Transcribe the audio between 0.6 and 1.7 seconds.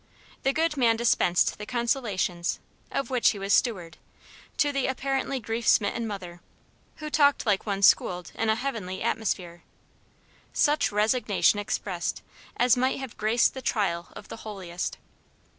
man dispensed the